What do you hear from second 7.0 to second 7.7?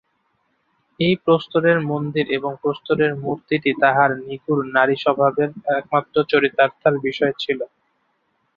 বিষয় ছিল।